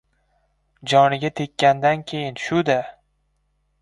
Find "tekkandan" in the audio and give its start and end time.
1.39-2.03